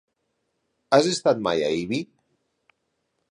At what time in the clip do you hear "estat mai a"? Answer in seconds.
1.11-1.69